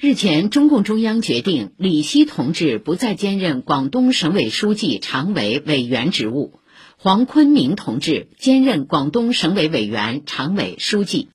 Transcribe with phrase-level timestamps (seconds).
[0.00, 6.58] 日前中共中央决定李希同志不再兼任广东省委书记常委委员职务。
[6.98, 11.28] 黄坤明同志兼任广东省委委员常委书记。